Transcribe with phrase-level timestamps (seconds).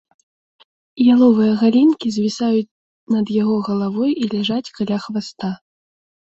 [1.15, 2.75] Яловыя галінкі звісаюць
[3.19, 5.49] над яго галавой і ляжаць каля хваста.